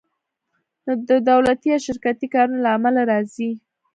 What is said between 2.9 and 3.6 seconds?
راځي